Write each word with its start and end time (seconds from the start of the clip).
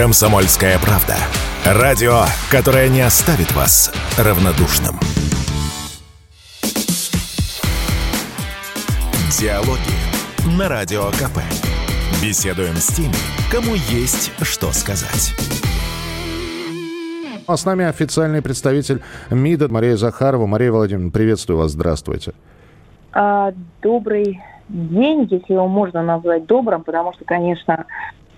Комсомольская 0.00 0.78
правда. 0.78 1.16
Радио, 1.62 2.22
которое 2.50 2.88
не 2.88 3.02
оставит 3.02 3.54
вас 3.54 3.92
равнодушным. 4.16 4.94
Диалоги 9.38 10.56
на 10.58 10.70
Радио 10.70 11.02
КП. 11.10 11.40
Беседуем 12.22 12.76
с 12.76 12.86
теми, 12.86 13.12
кому 13.52 13.74
есть 13.74 14.32
что 14.40 14.72
сказать. 14.72 15.34
А 17.46 17.58
с 17.58 17.66
нами 17.66 17.84
официальный 17.84 18.40
представитель 18.40 19.02
МИДа 19.30 19.68
Мария 19.68 19.96
Захарова. 19.96 20.46
Мария 20.46 20.72
Владимировна, 20.72 21.10
приветствую 21.10 21.58
вас, 21.58 21.72
здравствуйте. 21.72 22.32
А, 23.12 23.52
добрый 23.82 24.40
день, 24.70 25.28
если 25.30 25.52
его 25.52 25.68
можно 25.68 26.02
назвать 26.02 26.46
добрым, 26.46 26.84
потому 26.84 27.12
что, 27.12 27.26
конечно, 27.26 27.84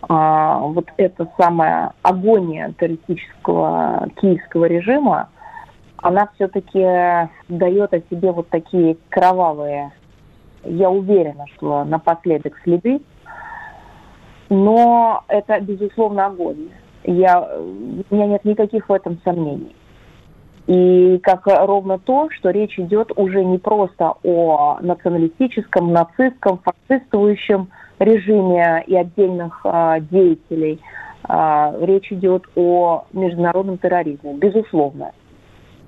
а, 0.09 0.59
вот 0.59 0.87
эта 0.96 1.29
самая 1.39 1.93
агония 2.03 2.75
террористического 2.79 4.09
киевского 4.21 4.64
режима, 4.64 5.29
она 5.99 6.29
все-таки 6.35 7.31
дает 7.49 7.95
о 7.95 8.00
себе 8.11 8.32
вот 8.32 8.49
такие 8.49 8.96
кровавые, 9.09 9.93
я 10.64 10.90
уверена, 10.90 11.46
что 11.54 11.85
напоследок 11.85 12.59
следы, 12.64 13.00
но 14.49 15.25
это, 15.29 15.61
безусловно, 15.61 16.26
агония. 16.26 16.73
Я, 17.04 17.40
у 17.40 18.14
меня 18.14 18.26
нет 18.26 18.45
никаких 18.45 18.89
в 18.89 18.93
этом 18.93 19.21
сомнений. 19.25 19.75
И 20.67 21.18
как 21.23 21.46
ровно 21.46 21.98
то, 21.98 22.29
что 22.31 22.50
речь 22.50 22.79
идет 22.79 23.11
уже 23.17 23.45
не 23.45 23.59
просто 23.59 24.14
о 24.23 24.79
националистическом, 24.81 25.93
нацистском, 25.93 26.61
фашистующем 26.89 27.68
режиме 28.02 28.84
и 28.86 28.96
отдельных 28.96 29.61
а, 29.64 30.00
деятелей. 30.00 30.80
А, 31.24 31.74
речь 31.80 32.11
идет 32.12 32.44
о 32.56 33.05
международном 33.12 33.78
терроризме, 33.78 34.34
безусловно. 34.34 35.12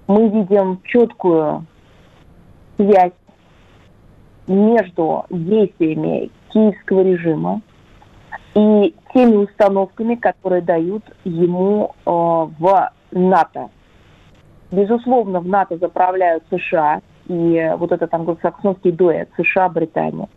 Мы 0.06 0.28
видим 0.28 0.80
четкую 0.84 1.66
связь 2.76 3.12
между 4.46 5.24
действиями 5.30 6.30
киевского 6.50 7.02
режима 7.02 7.62
и 8.54 8.94
теми 9.14 9.36
установками, 9.36 10.14
которые 10.14 10.62
дают 10.62 11.02
ему 11.24 11.94
э, 12.04 12.10
в 12.10 12.92
НАТО. 13.12 13.70
Безусловно, 14.70 15.40
в 15.40 15.48
НАТО 15.48 15.78
заправляют 15.78 16.44
США 16.50 17.00
и 17.26 17.72
вот 17.78 17.92
этот 17.92 18.12
англосаксонский 18.12 18.92
дуэт 18.92 19.30
США-Британия. 19.36 20.28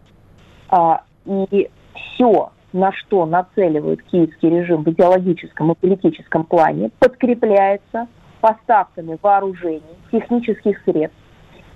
И 1.27 1.69
все, 1.93 2.51
на 2.73 2.91
что 2.93 3.25
нацеливают 3.25 4.01
киевский 4.03 4.49
режим 4.49 4.83
в 4.83 4.89
идеологическом 4.89 5.71
и 5.71 5.75
политическом 5.75 6.43
плане, 6.43 6.91
подкрепляется 6.99 8.07
поставками 8.41 9.17
вооружений, 9.21 9.81
технических 10.11 10.81
средств 10.83 11.17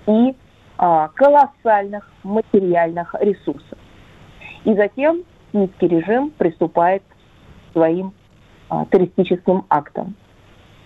и 0.06 0.34
а, 0.78 1.08
колоссальных 1.08 2.10
материальных 2.22 3.14
ресурсов. 3.20 3.78
И 4.64 4.74
затем 4.74 5.22
киевский 5.52 5.88
режим 5.88 6.30
приступает 6.30 7.02
к 7.02 7.72
своим 7.72 8.12
а, 8.68 8.86
террористическим 8.86 9.64
актам. 9.68 10.14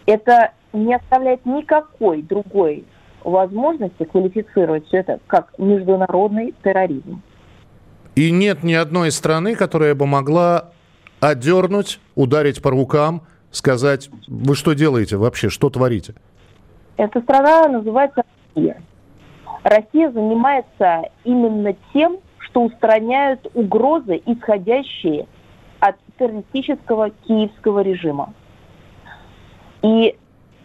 Это 0.06 0.52
не 0.72 0.94
оставляет 0.94 1.44
никакой 1.46 2.22
другой 2.22 2.84
возможности 3.24 4.04
квалифицировать 4.04 4.86
все 4.86 4.98
это 4.98 5.18
как 5.26 5.52
международный 5.58 6.54
терроризм. 6.62 7.22
И 8.16 8.30
нет 8.30 8.62
ни 8.62 8.72
одной 8.72 9.12
страны, 9.12 9.54
которая 9.54 9.94
бы 9.94 10.06
могла 10.06 10.70
одернуть, 11.20 12.00
ударить 12.14 12.62
по 12.62 12.70
рукам, 12.70 13.22
сказать, 13.50 14.08
вы 14.26 14.54
что 14.54 14.72
делаете 14.72 15.18
вообще, 15.18 15.50
что 15.50 15.68
творите? 15.68 16.14
Эта 16.96 17.20
страна 17.20 17.68
называется 17.68 18.22
Россия. 18.54 18.82
Россия 19.64 20.10
занимается 20.10 21.02
именно 21.24 21.74
тем, 21.92 22.18
что 22.38 22.62
устраняют 22.64 23.46
угрозы, 23.52 24.22
исходящие 24.24 25.26
от 25.80 25.96
террористического 26.18 27.10
киевского 27.10 27.80
режима. 27.80 28.32
И 29.82 30.16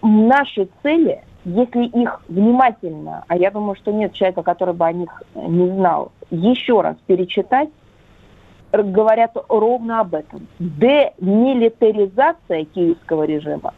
наши 0.01 0.69
цели, 0.83 1.21
если 1.43 1.85
их 1.85 2.21
внимательно, 2.27 3.23
а 3.27 3.35
я 3.35 3.49
думаю, 3.51 3.75
что 3.75 3.91
нет 3.91 4.13
человека, 4.13 4.43
который 4.43 4.75
бы 4.75 4.85
о 4.85 4.93
них 4.93 5.09
не 5.35 5.67
знал, 5.69 6.11
еще 6.29 6.81
раз 6.81 6.97
перечитать, 7.07 7.69
говорят 8.71 9.35
ровно 9.49 9.99
об 10.01 10.13
этом. 10.15 10.47
Демилитаризация 10.59 12.65
киевского 12.65 13.23
режима 13.23 13.73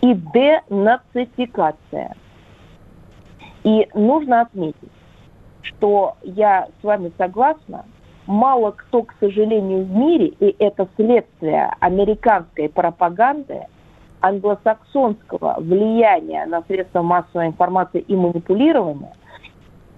и 0.00 0.14
денацификация. 0.14 2.16
И 3.62 3.88
нужно 3.94 4.40
отметить, 4.40 4.90
что 5.62 6.16
я 6.22 6.68
с 6.80 6.84
вами 6.84 7.12
согласна, 7.16 7.84
мало 8.26 8.72
кто, 8.72 9.04
к 9.04 9.14
сожалению, 9.20 9.84
в 9.84 9.92
мире, 9.92 10.32
и 10.40 10.56
это 10.58 10.88
следствие 10.96 11.72
американской 11.78 12.68
пропаганды, 12.68 13.68
англосаксонского 14.22 15.56
влияния 15.58 16.46
на 16.46 16.62
средства 16.62 17.02
массовой 17.02 17.48
информации 17.48 18.00
и 18.00 18.16
манипулирования, 18.16 19.12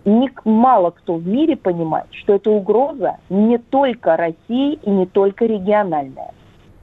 ник, 0.05 0.41
мало 0.45 0.91
кто 0.91 1.15
в 1.15 1.27
мире 1.27 1.57
понимает, 1.57 2.07
что 2.11 2.35
эта 2.35 2.51
угроза 2.51 3.19
не 3.29 3.59
только 3.59 4.17
России 4.17 4.75
и 4.83 4.91
не 4.91 5.07
только 5.07 5.45
региональная. 5.45 6.33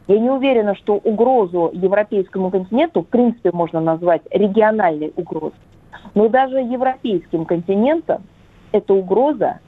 Я 0.08 0.20
не 0.20 0.30
уверена, 0.30 0.76
что 0.76 0.96
угрозу 0.96 1.72
европейскому 1.74 2.52
континенту 2.52 3.02
в 3.02 3.08
принципе 3.08 3.52
можно 3.52 3.80
назвать 3.80 4.22
региональной 4.32 5.12
угрозой. 5.16 5.58
Но 6.16 6.28
даже 6.30 6.58
европейским 6.58 7.46
континентом 7.46 8.24
эта 8.72 8.94
угроза 8.94 9.60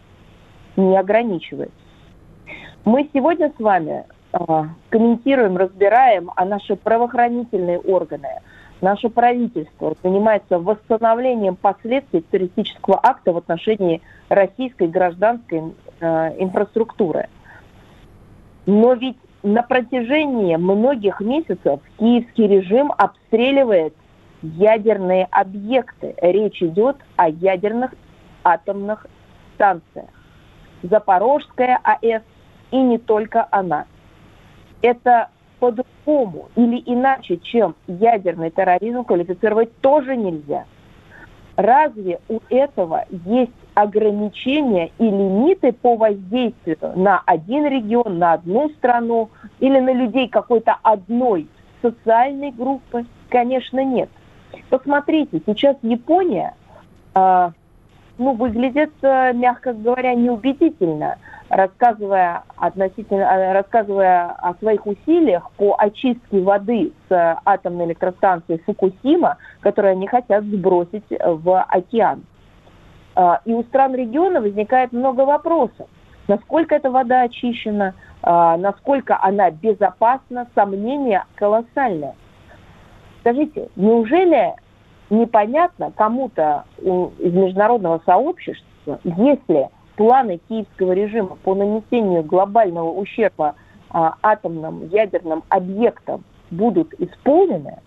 не 0.75 0.97
ограничивается. 0.97 1.75
Мы 2.85 3.09
сегодня 3.13 3.51
с 3.57 3.61
вами 3.61 4.05
комментируем, 4.89 5.57
разбираем, 5.57 6.31
а 6.35 6.45
наши 6.45 6.75
правоохранительные 6.75 7.79
органы, 7.79 8.41
наше 8.81 9.09
правительство 9.09 9.95
занимается 10.03 10.59
восстановлением 10.59 11.55
последствий 11.55 12.21
террористического 12.21 12.99
акта 13.01 13.31
в 13.31 13.37
отношении 13.37 14.01
российской 14.29 14.87
гражданской 14.87 15.73
э, 15.99 16.41
инфраструктуры. 16.41 17.27
Но 18.65 18.93
ведь 18.93 19.17
на 19.43 19.61
протяжении 19.61 20.55
многих 20.55 21.19
месяцев 21.19 21.81
киевский 21.99 22.47
режим 22.47 22.91
обстреливает 22.97 23.93
ядерные 24.41 25.27
объекты. 25.31 26.15
Речь 26.21 26.61
идет 26.61 26.97
о 27.17 27.29
ядерных 27.29 27.93
атомных 28.43 29.05
станциях. 29.55 30.09
Запорожская 30.81 31.79
АЭС 31.83 32.23
и 32.71 32.77
не 32.77 32.97
только 32.97 33.47
она. 33.51 33.85
Это 34.83 35.29
по-другому 35.59 36.49
или 36.55 36.83
иначе, 36.85 37.37
чем 37.37 37.73
ядерный 37.87 38.51
терроризм, 38.51 39.05
квалифицировать 39.05 39.75
тоже 39.77 40.15
нельзя. 40.17 40.65
Разве 41.55 42.19
у 42.27 42.39
этого 42.49 43.05
есть 43.09 43.51
ограничения 43.75 44.91
и 44.97 45.05
лимиты 45.05 45.71
по 45.71 45.95
воздействию 45.95 46.77
на 46.95 47.21
один 47.25 47.65
регион, 47.65 48.17
на 48.17 48.33
одну 48.33 48.69
страну 48.71 49.29
или 49.59 49.79
на 49.79 49.93
людей 49.93 50.27
какой-то 50.27 50.75
одной 50.83 51.47
социальной 51.81 52.51
группы? 52.51 53.05
Конечно, 53.29 53.83
нет. 53.83 54.09
Посмотрите, 54.69 55.41
сейчас 55.45 55.77
Япония 55.81 56.55
э, 57.15 57.51
ну, 58.17 58.33
выглядит, 58.33 58.91
э, 59.01 59.33
мягко 59.33 59.73
говоря, 59.73 60.13
неубедительно, 60.13 61.17
рассказывая, 61.49 62.43
относительно, 62.57 63.21
э, 63.23 63.53
рассказывая 63.53 64.31
о 64.31 64.53
своих 64.55 64.85
усилиях 64.85 65.49
по 65.57 65.75
очистке 65.77 66.41
воды 66.41 66.93
с 67.09 67.39
атомной 67.45 67.85
электростанции 67.85 68.61
Фукусима, 68.65 69.37
которую 69.61 69.93
они 69.93 70.07
хотят 70.07 70.43
сбросить 70.43 71.05
в 71.09 71.61
океан. 71.63 72.23
Э, 73.15 73.37
и 73.45 73.53
у 73.53 73.63
стран 73.63 73.95
региона 73.95 74.41
возникает 74.41 74.91
много 74.91 75.21
вопросов. 75.21 75.87
Насколько 76.27 76.75
эта 76.75 76.89
вода 76.89 77.23
очищена, 77.23 77.95
насколько 78.21 79.21
она 79.21 79.51
безопасна, 79.51 80.47
сомнения 80.55 81.25
колоссальные. 81.35 82.15
Скажите, 83.19 83.67
неужели 83.75 84.53
непонятно 85.09 85.91
кому-то 85.91 86.65
из 86.77 87.33
международного 87.33 88.01
сообщества, 88.05 88.99
если 89.03 89.69
планы 89.95 90.39
киевского 90.49 90.93
режима 90.93 91.37
по 91.43 91.55
нанесению 91.55 92.23
глобального 92.23 92.91
ущерба 92.91 93.55
а, 93.89 94.15
атомным 94.21 94.87
ядерным 94.89 95.43
объектам 95.49 96.23
будут 96.49 96.93
исполнены, 96.95 97.77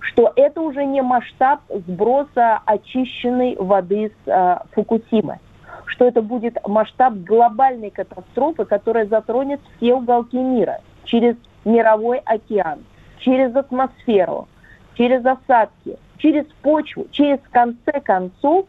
что 0.00 0.32
это 0.34 0.60
уже 0.60 0.84
не 0.84 1.02
масштаб 1.02 1.60
сброса 1.68 2.60
очищенной 2.66 3.56
воды 3.56 4.12
с 4.24 4.28
а, 4.28 4.64
Фукусимы, 4.72 5.38
что 5.86 6.04
это 6.04 6.20
будет 6.20 6.56
масштаб 6.66 7.14
глобальной 7.14 7.90
катастрофы, 7.90 8.64
которая 8.64 9.06
затронет 9.06 9.60
все 9.76 9.94
уголки 9.94 10.38
мира 10.38 10.80
через 11.04 11.36
мировой 11.64 12.18
океан– 12.18 12.80
через 13.22 13.54
атмосферу, 13.54 14.48
через 14.94 15.24
осадки, 15.24 15.96
через 16.22 16.46
почву, 16.62 17.06
через, 17.10 17.40
в 17.40 17.50
конце 17.50 18.00
концов, 18.00 18.66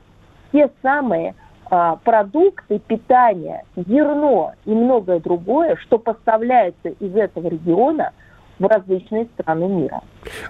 те 0.51 0.69
самые 0.81 1.35
а, 1.69 1.97
продукты 1.97 2.79
питания, 2.79 3.63
зерно 3.75 4.53
и 4.65 4.71
многое 4.71 5.19
другое, 5.19 5.75
что 5.77 5.99
поставляется 5.99 6.89
из 6.89 7.15
этого 7.15 7.47
региона– 7.47 8.11
в 8.63 8.67
различные 8.67 9.27
страны 9.37 9.67
мира. 9.67 10.01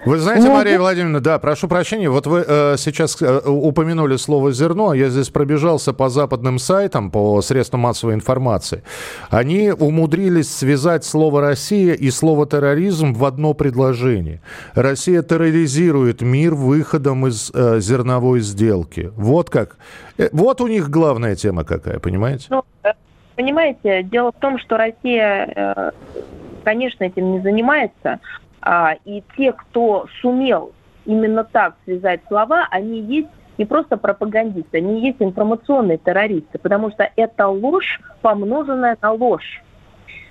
Вы 0.06 0.18
знаете, 0.18 0.46
Но... 0.48 0.54
Мария 0.54 0.78
Владимировна, 0.78 1.20
да, 1.20 1.38
прошу 1.38 1.68
прощения, 1.68 2.08
вот 2.08 2.26
вы 2.26 2.44
э, 2.46 2.76
сейчас 2.78 3.20
э, 3.20 3.40
упомянули 3.44 4.16
слово 4.16 4.52
«зерно», 4.52 4.94
я 4.94 5.08
здесь 5.08 5.30
пробежался 5.30 5.92
по 5.92 6.08
западным 6.08 6.58
сайтам, 6.58 7.10
по 7.10 7.42
средствам 7.42 7.80
массовой 7.80 8.14
информации. 8.14 8.82
Они 9.30 9.72
умудрились 9.72 10.50
связать 10.50 11.04
слово 11.04 11.40
«Россия» 11.40 11.94
и 11.94 12.10
слово 12.10 12.46
«терроризм» 12.46 13.12
в 13.12 13.24
одно 13.24 13.54
предложение. 13.54 14.40
Россия 14.74 15.22
терроризирует 15.22 16.22
мир 16.22 16.54
выходом 16.54 17.26
из 17.26 17.50
э, 17.52 17.80
зерновой 17.80 18.40
сделки. 18.40 19.10
Вот 19.16 19.50
как. 19.50 19.76
Э, 20.18 20.28
вот 20.32 20.60
у 20.60 20.68
них 20.68 20.90
главная 20.90 21.34
тема 21.34 21.64
какая, 21.64 21.98
понимаете? 21.98 22.46
Ну, 22.50 22.62
э, 22.84 22.92
понимаете, 23.36 24.02
дело 24.04 24.32
в 24.32 24.40
том, 24.40 24.58
что 24.58 24.76
Россия 24.76 25.52
э, 25.54 25.90
конечно, 26.64 27.04
этим 27.04 27.32
не 27.32 27.40
занимается. 27.40 28.20
А, 28.60 28.96
и 29.04 29.22
те, 29.36 29.52
кто 29.52 30.06
сумел 30.20 30.72
именно 31.04 31.44
так 31.44 31.74
связать 31.84 32.22
слова, 32.28 32.66
они 32.70 33.00
есть 33.00 33.28
не 33.58 33.66
просто 33.66 33.96
пропагандисты, 33.96 34.78
они 34.78 35.06
есть 35.06 35.18
информационные 35.20 35.98
террористы, 35.98 36.58
потому 36.58 36.90
что 36.90 37.08
это 37.14 37.46
ложь, 37.46 38.00
помноженная 38.22 38.96
на 39.00 39.12
ложь. 39.12 39.62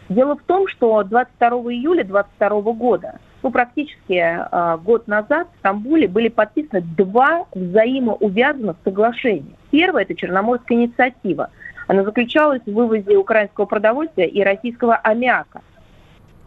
Дело 0.09 0.35
в 0.35 0.43
том, 0.43 0.67
что 0.67 1.01
22 1.03 1.49
июля 1.73 2.03
2022 2.03 2.73
года, 2.73 3.19
ну, 3.41 3.51
практически 3.51 4.13
э, 4.13 4.77
год 4.83 5.07
назад 5.07 5.47
в 5.55 5.59
Стамбуле 5.59 6.07
были 6.07 6.27
подписаны 6.27 6.81
два 6.81 7.45
взаимоувязанных 7.53 8.77
соглашения. 8.83 9.55
Первое– 9.71 10.01
это 10.03 10.15
Черноморская 10.15 10.77
инициатива. 10.77 11.49
Она 11.87 12.03
заключалась 12.03 12.61
в 12.65 12.73
вывозе 12.73 13.15
украинского 13.15 13.65
продовольствия 13.65 14.27
и 14.27 14.43
российского 14.43 14.95
аммиака– 14.95 15.61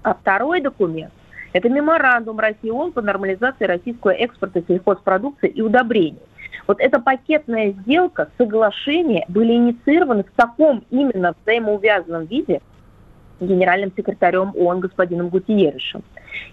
а 0.06 0.14
второй 0.14 0.60
документ– 0.60 1.12
это 1.52 1.68
меморандум 1.68 2.38
России 2.38 2.70
ООН 2.70 2.92
по 2.92 3.02
нормализации 3.02 3.64
российского 3.64 4.10
экспорта 4.10 4.62
сельхозпродукции 4.68 5.48
и 5.48 5.60
удобрений. 5.60 6.20
Вот 6.68 6.80
эта 6.80 7.00
пакетная 7.00 7.72
сделка, 7.72 8.28
соглашение 8.38 9.24
были 9.26 9.54
инициированы 9.54 10.22
в 10.22 10.30
таком 10.36 10.84
именно 10.90 11.34
взаимоувязанном 11.42 12.26
виде 12.26 12.60
генеральным 13.40 13.92
секретарем 13.96 14.52
ООН 14.54 14.78
господином 14.78 15.28
Гутиеришем. 15.28 16.04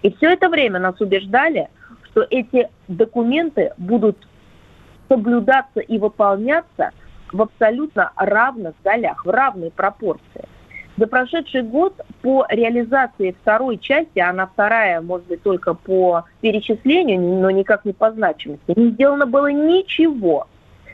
И 0.02 0.12
все 0.16 0.32
это 0.32 0.48
время 0.48 0.80
нас 0.80 1.00
убеждали, 1.00 1.68
что 2.10 2.26
эти 2.28 2.68
документы 2.88 3.72
будут 3.78 4.16
соблюдаться 5.08 5.78
и 5.78 5.96
выполняться 5.98 6.90
в 7.32 7.40
абсолютно 7.40 8.10
равных 8.16 8.74
долях, 8.82 9.24
в 9.24 9.30
равной 9.30 9.70
пропорции. 9.70 10.44
За 10.96 11.08
прошедший 11.08 11.62
год 11.62 12.00
по 12.22 12.46
реализации 12.48 13.34
второй 13.42 13.78
части, 13.78 14.20
она 14.20 14.46
вторая, 14.46 15.00
может 15.00 15.26
быть, 15.26 15.42
только 15.42 15.74
по 15.74 16.24
перечислению, 16.40 17.20
но 17.20 17.50
никак 17.50 17.84
не 17.84 17.92
по 17.92 18.12
значимости, 18.12 18.72
не 18.76 18.90
сделано 18.90 19.26
было 19.26 19.50
ничего. 19.50 20.46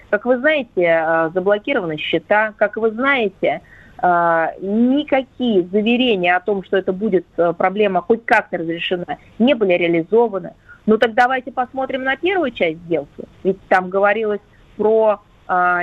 Как 0.09 0.25
вы 0.25 0.39
знаете, 0.39 0.71
э, 0.77 1.31
заблокированы 1.35 1.99
счета, 1.99 2.55
как 2.57 2.79
вы 2.79 2.91
знаете, 2.93 3.61
э, 4.03 4.47
никакие 4.61 5.65
заверения 5.65 6.35
о 6.35 6.41
том, 6.41 6.65
что 6.65 6.79
это 6.79 6.95
будет 6.95 7.27
э, 7.37 7.53
проблема 7.53 8.01
хоть 8.01 8.25
как-то 8.25 8.57
разрешена, 8.57 9.19
не 9.39 9.55
были 9.55 9.75
реализованы. 9.75 10.55
Ну 10.87 10.97
так 10.97 11.13
давайте 11.13 11.53
посмотрим 11.53 12.05
на 12.05 12.17
первую 12.17 12.53
часть 12.53 12.79
сделки. 12.85 13.25
Ведь 13.45 13.61
там 13.69 13.91
говорилось 13.91 14.41
про 14.77 15.21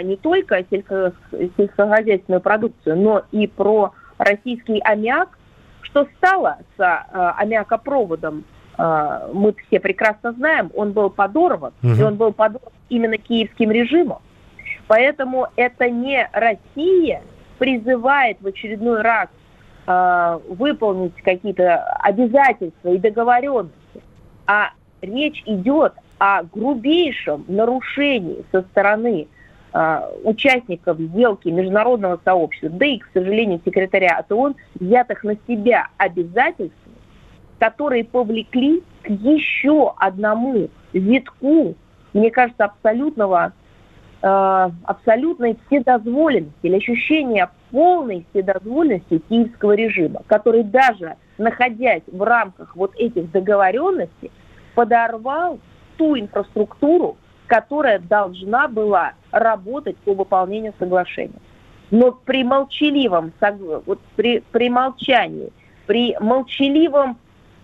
не 0.02 0.16
только 0.16 0.64
сельскохозяйственную 0.70 2.40
продукцию, 2.40 2.96
но 2.96 3.24
и 3.34 3.48
про 3.48 3.92
российский 4.18 4.80
аммиак, 4.80 5.38
что 5.82 6.08
стало 6.18 6.60
с 6.78 6.82
э, 6.82 6.84
аммиакопроводом, 7.38 8.44
э, 8.78 9.30
мы 9.34 9.56
все 9.68 9.80
прекрасно 9.80 10.34
знаем, 10.34 10.72
он 10.76 10.92
был 10.92 11.10
подорван, 11.10 11.74
угу. 11.82 11.94
и 11.94 12.02
он 12.02 12.16
был 12.16 12.34
подорван 12.34 12.72
именно 12.90 13.18
киевским 13.18 13.72
режимом. 13.72 14.20
Поэтому 14.88 15.48
это 15.56 15.90
не 15.90 16.30
Россия 16.32 17.22
призывает 17.58 18.38
в 18.42 18.48
очередной 18.48 19.02
раз 19.02 19.28
э, 19.86 20.40
выполнить 20.50 21.16
какие-то 21.22 21.84
обязательства 22.02 22.90
и 22.90 22.98
договоренности, 22.98 24.02
а 24.46 24.72
речь 25.02 25.44
идет 25.46 25.94
о 26.20 26.44
грубейшем 26.44 27.46
нарушении 27.48 28.44
со 28.52 28.62
стороны 28.62 29.28
участников 30.24 31.00
сделки 31.00 31.50
международного 31.50 32.20
сообщества, 32.24 32.70
да 32.70 32.86
и, 32.86 32.98
к 33.00 33.10
сожалению, 33.14 33.62
секретаря 33.64 34.24
ООН, 34.30 34.56
взятых 34.80 35.24
на 35.24 35.36
себя 35.48 35.88
обязательства, 35.98 36.92
которые 37.60 38.06
повлекли 38.06 38.82
к 39.04 39.10
еще 39.10 39.94
одному 39.98 40.70
витку, 40.94 41.76
мне 42.14 42.32
кажется, 42.32 42.66
абсолютного, 42.66 43.54
э, 44.22 44.70
абсолютной 44.84 45.58
вседозволенности 45.66 46.58
или 46.64 46.78
ощущения 46.78 47.50
полной 47.72 48.26
вседозволенности 48.32 49.20
киевского 49.30 49.74
режима, 49.74 50.22
который 50.28 50.64
даже 50.64 51.16
находясь 51.38 52.04
в 52.12 52.22
рамках 52.22 52.76
вот 52.76 52.94
этих 52.96 53.32
договоренностей, 53.32 54.32
подорвал 54.76 55.60
ту 55.98 56.18
инфраструктуру, 56.18 57.18
которая 57.48 58.00
должна 58.00 58.68
была 58.68 59.14
работать 59.32 59.98
по 59.98 60.14
выполнению 60.14 60.74
соглашения. 60.78 61.40
Но 61.90 62.12
при 62.12 62.44
молчаливом, 62.44 63.32
вот 63.86 64.00
при, 64.16 64.44
при 64.52 64.70
молчании, 64.70 65.52
при 65.86 66.18
молчаливом 66.20 67.18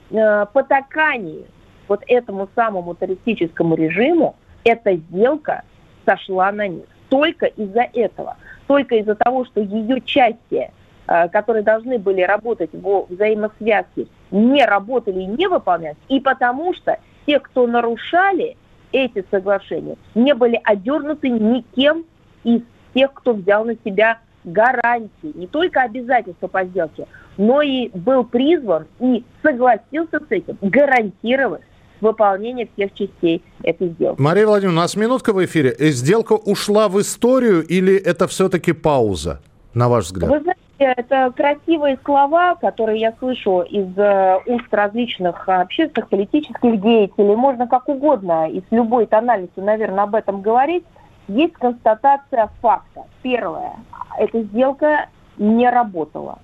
э, 0.09 0.45
потакании 0.53 1.45
вот 1.89 2.03
этому 2.07 2.47
самому 2.55 2.95
террористическому 2.95 3.75
режиму 3.75 4.35
эта 4.63 4.95
сделка 4.95 5.63
сошла 6.05 6.51
на 6.53 6.67
них. 6.67 6.85
Только 7.09 7.47
из-за 7.47 7.85
этого. 7.93 8.37
Только 8.67 8.95
из-за 8.95 9.15
того, 9.15 9.43
что 9.43 9.59
ее 9.59 9.99
части, 10.01 10.71
э, 11.07 11.29
которые 11.29 11.63
должны 11.63 11.99
были 11.99 12.21
работать 12.21 12.69
во 12.71 13.05
взаимосвязке, 13.09 14.07
не 14.31 14.63
работали 14.63 15.19
и 15.19 15.25
не 15.25 15.47
выполнялись. 15.47 15.97
И 16.07 16.21
потому 16.21 16.73
что 16.73 16.97
те, 17.25 17.39
кто 17.39 17.67
нарушали 17.67 18.55
эти 18.93 19.25
соглашения 19.29 19.97
не 20.15 20.33
были 20.33 20.59
одернуты 20.63 21.29
никем 21.29 22.05
из 22.43 22.61
тех, 22.93 23.13
кто 23.13 23.33
взял 23.33 23.65
на 23.65 23.75
себя 23.83 24.19
гарантии, 24.45 25.31
не 25.35 25.47
только 25.47 25.81
обязательства 25.81 26.47
по 26.47 26.63
сделке, 26.63 27.07
но 27.37 27.61
и 27.61 27.89
был 27.89 28.23
призван 28.23 28.85
и 28.99 29.23
согласился 29.41 30.19
с 30.19 30.25
этим 30.29 30.57
гарантировать 30.61 31.61
выполнение 32.01 32.69
всех 32.75 32.93
частей 32.93 33.43
этой 33.63 33.89
сделки. 33.89 34.21
Мария 34.21 34.45
Владимировна, 34.45 34.81
у 34.81 34.83
нас 34.83 34.95
минутка 34.95 35.33
в 35.33 35.43
эфире. 35.45 35.75
Сделка 35.91 36.33
ушла 36.33 36.89
в 36.89 36.99
историю 36.99 37.65
или 37.65 37.95
это 37.95 38.27
все-таки 38.27 38.73
пауза, 38.73 39.41
на 39.73 39.87
ваш 39.87 40.05
взгляд? 40.05 40.29
Вы 40.29 40.41
знаете, 40.41 40.59
это 40.79 41.31
красивые 41.35 41.99
слова, 42.03 42.55
которые 42.55 42.99
я 42.99 43.13
слышу 43.19 43.61
из 43.61 43.97
э, 43.97 44.39
уст 44.47 44.67
различных 44.71 45.47
общественных, 45.47 46.09
политических 46.09 46.81
деятелей. 46.81 47.35
Можно 47.35 47.67
как 47.67 47.87
угодно 47.89 48.49
и 48.49 48.61
с 48.61 48.65
любой 48.71 49.05
тональностью, 49.05 49.63
наверное, 49.63 50.03
об 50.03 50.15
этом 50.15 50.41
говорить. 50.41 50.83
Есть 51.27 51.53
констатация 51.53 52.49
факта. 52.61 53.03
Первое. 53.21 53.73
Эта 54.17 54.41
сделка 54.41 55.09
не 55.37 55.69
работала. 55.69 56.39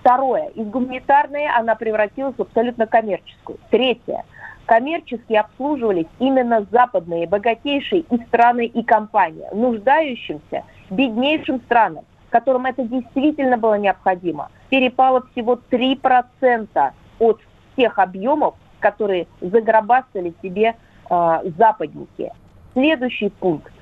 Второе. 0.00 0.48
Из 0.48 0.66
гуманитарной 0.66 1.46
она 1.46 1.76
превратилась 1.76 2.34
в 2.36 2.42
абсолютно 2.42 2.86
коммерческую. 2.86 3.58
Третье. 3.70 4.24
Коммерчески 4.66 5.34
обслуживались 5.34 6.06
именно 6.18 6.66
западные, 6.70 7.28
богатейшие 7.28 8.02
и 8.02 8.18
страны, 8.26 8.66
и 8.66 8.82
компании, 8.82 9.46
нуждающимся, 9.52 10.64
беднейшим 10.90 11.60
странам 11.62 12.04
которым 12.32 12.64
это 12.64 12.82
действительно 12.82 13.58
было 13.58 13.78
необходимо, 13.78 14.50
перепало 14.70 15.24
всего 15.30 15.60
3% 15.70 16.92
от 17.20 17.40
тех 17.76 17.98
объемов, 17.98 18.54
которые 18.80 19.26
загробастали 19.40 20.32
себе 20.42 20.74
э, 21.10 21.38
западники. 21.58 22.32
Следующий 22.72 23.28
пункт. 23.28 23.72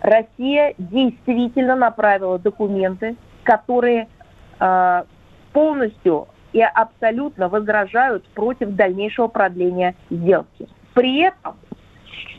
Россия 0.00 0.74
действительно 0.78 1.76
направила 1.76 2.38
документы, 2.38 3.16
которые 3.44 4.08
э, 4.58 5.04
полностью 5.52 6.28
и 6.54 6.62
абсолютно 6.62 7.48
возражают 7.48 8.26
против 8.28 8.70
дальнейшего 8.70 9.28
продления 9.28 9.94
сделки. 10.08 10.66
При 10.94 11.20
этом, 11.20 11.56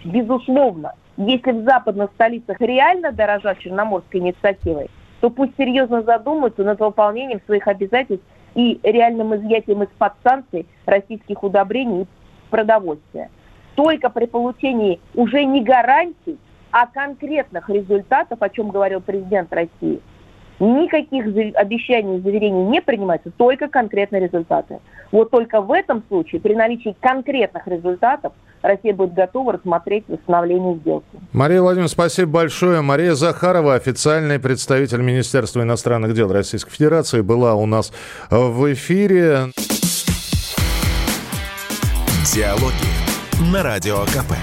безусловно, 0.03 0.95
если 1.17 1.51
в 1.51 1.63
западных 1.63 2.09
столицах 2.15 2.59
реально 2.59 3.11
дорожат 3.11 3.59
Черноморской 3.59 4.19
инициативой, 4.19 4.89
то 5.21 5.29
пусть 5.29 5.55
серьезно 5.57 6.01
задумаются 6.01 6.63
над 6.63 6.79
выполнением 6.79 7.41
своих 7.45 7.67
обязательств 7.67 8.25
и 8.55 8.79
реальным 8.83 9.35
изъятием 9.35 9.83
из-под 9.83 10.13
санкций 10.23 10.65
российских 10.85 11.43
удобрений 11.43 12.07
продовольствия. 12.49 13.29
Только 13.75 14.09
при 14.09 14.25
получении 14.25 14.99
уже 15.15 15.45
не 15.45 15.61
гарантий, 15.61 16.37
а 16.71 16.87
конкретных 16.87 17.69
результатов, 17.69 18.41
о 18.41 18.49
чем 18.49 18.69
говорил 18.69 19.01
президент 19.01 19.51
России, 19.53 20.01
никаких 20.59 21.25
обещаний 21.55 22.17
и 22.17 22.21
заверений 22.21 22.63
не 22.65 22.81
принимается, 22.81 23.31
только 23.31 23.67
конкретные 23.67 24.23
результаты. 24.23 24.79
Вот 25.11 25.31
только 25.31 25.61
в 25.61 25.71
этом 25.71 26.03
случае, 26.07 26.41
при 26.41 26.53
наличии 26.53 26.95
конкретных 26.99 27.67
результатов, 27.67 28.33
Россия 28.61 28.93
будет 28.93 29.13
готова 29.13 29.53
рассмотреть 29.53 30.05
восстановление 30.07 30.77
сделки. 30.77 31.05
Мария 31.33 31.61
Владимировна, 31.61 31.89
спасибо 31.89 32.31
большое. 32.31 32.81
Мария 32.81 33.13
Захарова, 33.13 33.75
официальный 33.75 34.39
представитель 34.39 35.01
Министерства 35.01 35.61
иностранных 35.61 36.13
дел 36.13 36.31
Российской 36.31 36.71
Федерации, 36.71 37.21
была 37.21 37.55
у 37.55 37.65
нас 37.65 37.91
в 38.29 38.73
эфире. 38.73 39.51
Диалоги 42.33 43.51
на 43.51 43.63
Радио 43.63 44.03
КП. 44.05 44.33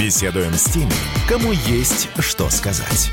Беседуем 0.00 0.52
с 0.52 0.64
теми, 0.64 0.92
кому 1.28 1.52
есть 1.52 2.08
что 2.18 2.48
сказать. 2.48 3.12